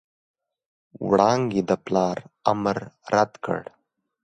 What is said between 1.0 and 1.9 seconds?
وړانګې د